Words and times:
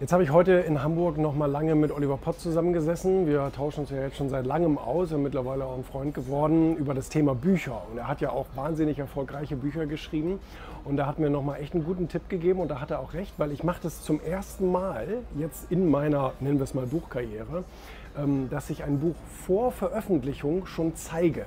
Jetzt 0.00 0.14
habe 0.14 0.22
ich 0.22 0.30
heute 0.30 0.52
in 0.52 0.82
Hamburg 0.82 1.18
noch 1.18 1.34
mal 1.34 1.44
lange 1.44 1.74
mit 1.74 1.92
Oliver 1.92 2.16
Pott 2.16 2.40
zusammengesessen. 2.40 3.26
Wir 3.26 3.52
tauschen 3.54 3.80
uns 3.80 3.90
ja 3.90 3.98
jetzt 3.98 4.16
schon 4.16 4.30
seit 4.30 4.46
langem 4.46 4.78
aus, 4.78 5.12
ist 5.12 5.18
mittlerweile 5.18 5.66
auch 5.66 5.76
ein 5.76 5.84
Freund 5.84 6.14
geworden, 6.14 6.74
über 6.78 6.94
das 6.94 7.10
Thema 7.10 7.34
Bücher. 7.34 7.82
Und 7.90 7.98
er 7.98 8.08
hat 8.08 8.22
ja 8.22 8.30
auch 8.30 8.46
wahnsinnig 8.54 8.98
erfolgreiche 8.98 9.56
Bücher 9.56 9.84
geschrieben. 9.84 10.40
Und 10.86 10.96
da 10.96 11.04
hat 11.04 11.18
mir 11.18 11.28
noch 11.28 11.42
mal 11.42 11.56
echt 11.56 11.74
einen 11.74 11.84
guten 11.84 12.08
Tipp 12.08 12.30
gegeben 12.30 12.60
und 12.60 12.68
da 12.68 12.80
hat 12.80 12.90
er 12.90 13.00
auch 13.00 13.12
recht, 13.12 13.34
weil 13.36 13.52
ich 13.52 13.62
mache 13.62 13.80
das 13.82 14.00
zum 14.00 14.22
ersten 14.22 14.72
Mal 14.72 15.18
jetzt 15.38 15.70
in 15.70 15.90
meiner, 15.90 16.32
nennen 16.40 16.58
wir 16.58 16.64
es 16.64 16.72
mal 16.72 16.86
Buchkarriere, 16.86 17.64
ähm, 18.18 18.48
dass 18.48 18.70
ich 18.70 18.82
ein 18.84 19.00
Buch 19.00 19.16
vor 19.44 19.70
Veröffentlichung 19.70 20.64
schon 20.64 20.96
zeige. 20.96 21.44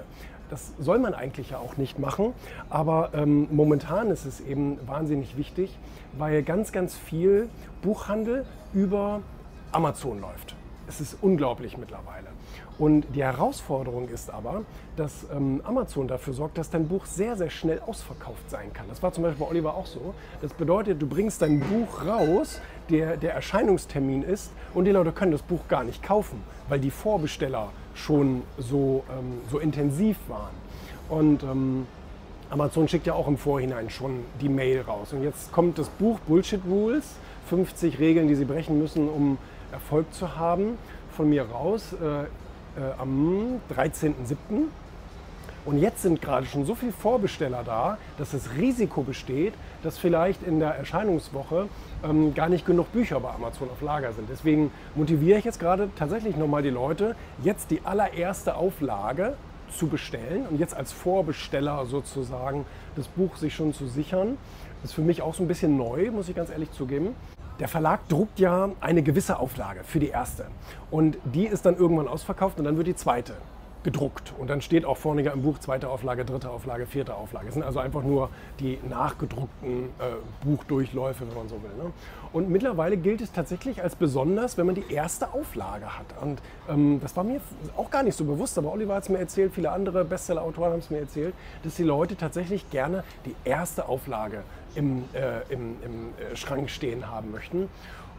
Das 0.50 0.74
soll 0.80 1.00
man 1.00 1.14
eigentlich 1.14 1.52
ja 1.52 1.58
auch 1.58 1.78
nicht 1.78 2.00
machen, 2.00 2.34
aber 2.70 3.10
ähm, 3.14 3.48
momentan 3.52 4.12
ist 4.12 4.26
es 4.26 4.42
eben 4.42 4.78
wahnsinnig 4.86 5.38
wichtig, 5.38 5.78
weil 6.18 6.44
ganz, 6.44 6.72
ganz 6.72 6.96
viel 6.96 7.50
Buchhandel 7.82 8.46
über 8.74 9.22
Amazon 9.72 10.22
läuft. 10.22 10.56
Es 10.88 11.00
ist 11.00 11.18
unglaublich 11.22 11.78
mittlerweile. 11.78 12.28
Und 12.78 13.06
die 13.16 13.24
Herausforderung 13.24 14.10
ist 14.10 14.30
aber, 14.30 14.64
dass 14.96 15.26
ähm, 15.34 15.62
Amazon 15.64 16.08
dafür 16.08 16.34
sorgt, 16.34 16.58
dass 16.58 16.70
dein 16.70 16.88
Buch 16.88 17.06
sehr, 17.06 17.38
sehr 17.38 17.50
schnell 17.50 17.80
ausverkauft 17.86 18.50
sein 18.50 18.74
kann. 18.74 18.88
Das 18.90 19.04
war 19.04 19.14
zum 19.14 19.24
Beispiel 19.24 19.46
bei 19.46 19.52
Oliver 19.52 19.76
auch 19.76 19.86
so. 19.86 20.14
Das 20.42 20.54
bedeutet, 20.54 21.02
du 21.02 21.08
bringst 21.08 21.42
dein 21.42 21.60
Buch 21.60 22.06
raus, 22.06 22.60
der, 22.90 23.18
der 23.18 23.34
Erscheinungstermin 23.34 24.24
ist 24.24 24.52
und 24.74 24.86
die 24.86 24.92
Leute 24.92 25.12
können 25.12 25.32
das 25.32 25.44
Buch 25.44 25.68
gar 25.68 25.84
nicht 25.84 26.04
kaufen, 26.04 26.42
weil 26.68 26.80
die 26.80 26.92
Vorbesteller 26.92 27.70
schon 27.94 28.42
so, 28.58 29.04
ähm, 29.12 29.42
so 29.52 29.60
intensiv 29.60 30.18
waren. 30.28 30.54
Und 31.10 31.44
ähm, 31.44 31.86
Amazon 32.50 32.88
schickt 32.88 33.08
ja 33.08 33.14
auch 33.14 33.28
im 33.28 33.38
Vorhinein 33.38 33.90
schon 33.90 34.26
die 34.42 34.50
Mail 34.50 34.82
raus. 34.82 35.14
Und 35.14 35.24
jetzt 35.24 35.52
kommt 35.52 35.78
das 35.78 35.90
Buch 35.90 36.20
Bullshit 36.22 36.62
Rules, 36.68 37.16
50 37.50 38.00
Regeln, 38.00 38.28
die 38.28 38.36
Sie 38.36 38.46
brechen 38.46 38.80
müssen, 38.80 39.10
um 39.10 39.38
Erfolg 39.74 40.14
zu 40.14 40.38
haben, 40.38 40.78
von 41.12 41.30
mir 41.30 41.44
raus 41.44 41.94
äh, 41.94 42.24
äh, 42.24 42.26
am 42.98 43.60
13.07. 43.76 44.68
Und 45.66 45.78
jetzt 45.78 46.02
sind 46.02 46.22
gerade 46.22 46.46
schon 46.46 46.66
so 46.66 46.76
viele 46.76 46.92
Vorbesteller 46.92 47.64
da, 47.64 47.98
dass 48.18 48.32
das 48.32 48.52
Risiko 48.58 49.02
besteht, 49.02 49.54
dass 49.82 49.98
vielleicht 49.98 50.44
in 50.44 50.60
der 50.60 50.76
Erscheinungswoche 50.76 51.70
ähm, 52.04 52.34
gar 52.34 52.50
nicht 52.50 52.66
genug 52.66 52.92
Bücher 52.92 53.20
bei 53.22 53.30
Amazon 53.30 53.70
auf 53.70 53.82
Lager 53.82 54.12
sind. 54.12 54.28
Deswegen 54.30 54.72
motiviere 54.96 55.40
ich 55.40 55.46
jetzt 55.46 55.60
gerade 55.60 55.90
tatsächlich 55.96 56.36
nochmal 56.36 56.64
die 56.64 56.70
Leute, 56.70 57.16
jetzt 57.44 57.72
die 57.72 57.82
allererste 57.86 58.56
Auflage 58.56 59.36
zu 59.72 59.88
bestellen 59.88 60.46
und 60.50 60.60
jetzt 60.60 60.76
als 60.76 60.92
Vorbesteller 60.92 61.86
sozusagen 61.86 62.66
das 62.96 63.08
Buch 63.08 63.38
sich 63.38 63.56
schon 63.56 63.74
zu 63.74 63.88
sichern. 63.88 64.38
Das 64.82 64.92
ist 64.92 64.96
für 64.96 65.02
mich 65.02 65.22
auch 65.22 65.34
so 65.34 65.44
ein 65.44 65.48
bisschen 65.48 65.78
neu, 65.78 66.12
muss 66.12 66.28
ich 66.28 66.36
ganz 66.36 66.50
ehrlich 66.50 66.72
zugeben. 66.72 67.16
Der 67.60 67.68
Verlag 67.68 68.08
druckt 68.10 68.40
ja 68.40 68.70
eine 68.82 69.04
gewisse 69.04 69.40
Auflage 69.40 69.84
für 69.84 70.00
die 70.00 70.10
erste. 70.10 70.48
Und 70.90 71.18
die 71.24 71.46
ist 71.46 71.66
dann 71.66 71.78
irgendwann 71.78 72.08
ausverkauft 72.08 72.58
und 72.58 72.66
dann 72.66 72.78
wird 72.78 72.88
die 72.88 72.96
zweite 72.96 73.34
gedruckt. 73.84 74.34
Und 74.38 74.50
dann 74.50 74.62
steht 74.62 74.86
auch 74.86 74.98
vorne 74.98 75.22
im 75.24 75.42
Buch 75.42 75.60
zweite 75.60 75.90
Auflage, 75.90 76.26
dritte 76.26 76.50
Auflage, 76.50 76.86
vierte 76.86 77.16
Auflage. 77.16 77.48
Es 77.48 77.54
sind 77.54 77.64
also 77.64 77.80
einfach 77.80 78.04
nur 78.04 78.30
die 78.60 78.80
nachgedruckten 78.90 79.86
äh, 80.00 80.46
Buchdurchläufe, 80.46 81.28
wenn 81.28 81.36
man 81.36 81.50
so 81.50 81.56
will. 81.62 81.72
Ne? 81.78 81.92
Und 82.32 82.50
mittlerweile 82.50 82.98
gilt 82.98 83.22
es 83.22 83.32
tatsächlich 83.32 83.84
als 83.84 83.96
besonders, 83.96 84.58
wenn 84.58 84.66
man 84.66 84.76
die 84.76 84.92
erste 84.92 85.34
Auflage 85.34 85.98
hat. 85.98 86.06
Und 86.22 86.42
ähm, 86.70 87.00
das 87.02 87.16
war 87.16 87.24
mir 87.24 87.42
auch 87.78 87.92
gar 87.92 88.04
nicht 88.04 88.16
so 88.16 88.26
bewusst, 88.26 88.58
aber 88.58 88.72
Oliver 88.72 88.96
hat 88.96 89.04
es 89.04 89.10
mir 89.10 89.20
erzählt, 89.20 89.54
viele 89.54 89.72
andere 89.72 90.04
Bestseller-Autoren 90.04 90.72
haben 90.72 90.80
es 90.80 90.90
mir 90.90 91.00
erzählt, 91.00 91.34
dass 91.64 91.76
die 91.76 91.84
Leute 91.84 92.16
tatsächlich 92.16 92.70
gerne 92.70 93.04
die 93.26 93.36
erste 93.44 93.88
Auflage 93.88 94.44
im, 94.76 95.04
äh, 95.14 95.42
im, 95.54 95.76
im 95.84 96.14
äh, 96.18 96.36
Schrank 96.36 96.70
stehen 96.70 97.10
haben 97.10 97.32
möchten. 97.32 97.70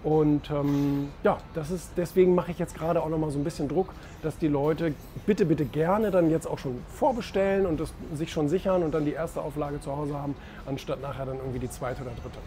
Und 0.04 0.50
ähm, 0.50 1.08
ja, 1.22 1.38
das 1.54 1.70
ist, 1.70 1.92
deswegen 1.96 2.34
mache 2.34 2.50
ich 2.50 2.58
jetzt 2.58 2.74
gerade 2.74 3.02
auch 3.02 3.08
noch 3.08 3.16
mal 3.16 3.30
so 3.30 3.38
ein 3.38 3.44
bisschen 3.44 3.68
Druck, 3.68 3.88
dass 4.22 4.36
die 4.36 4.48
Leute 4.48 4.94
bitte, 5.24 5.46
bitte 5.46 5.64
gerne 5.64 6.10
dann 6.10 6.30
jetzt 6.30 6.46
auch 6.46 6.58
schon 6.58 6.78
vorbestellen 6.88 7.64
und 7.64 7.80
das 7.80 7.94
sich 8.12 8.30
schon 8.30 8.50
sichern 8.50 8.82
und 8.82 8.92
dann 8.92 9.06
die 9.06 9.12
erste 9.12 9.40
Auflage 9.40 9.80
zu 9.80 9.96
Hause 9.96 10.18
haben, 10.18 10.34
anstatt 10.66 11.00
nachher 11.00 11.24
dann 11.24 11.38
irgendwie 11.38 11.58
die 11.58 11.70
zweite 11.70 12.02
oder 12.02 12.10
dritte. 12.10 12.38